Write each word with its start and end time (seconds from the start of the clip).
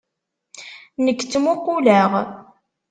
Nekk 1.05 1.19
ttmuquleɣ. 1.23 2.11